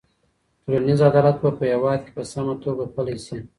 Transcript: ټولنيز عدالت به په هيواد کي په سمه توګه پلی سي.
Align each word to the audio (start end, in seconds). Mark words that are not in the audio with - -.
ټولنيز 0.63 0.99
عدالت 1.09 1.37
به 1.43 1.49
په 1.57 1.63
هيواد 1.71 1.99
کي 2.05 2.11
په 2.17 2.23
سمه 2.31 2.53
توګه 2.63 2.83
پلی 2.95 3.17
سي. 3.25 3.37